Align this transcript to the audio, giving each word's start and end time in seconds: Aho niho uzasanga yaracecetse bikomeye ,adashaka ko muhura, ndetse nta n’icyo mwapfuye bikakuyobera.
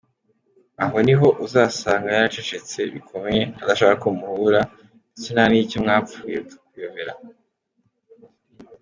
Aho 0.83 0.97
niho 1.05 1.27
uzasanga 1.45 2.07
yaracecetse 2.15 2.79
bikomeye 2.93 3.41
,adashaka 3.63 3.95
ko 4.03 4.07
muhura, 4.19 4.61
ndetse 5.13 5.29
nta 5.33 5.43
n’icyo 5.47 5.77
mwapfuye 5.83 6.35
bikakuyobera. 6.43 7.13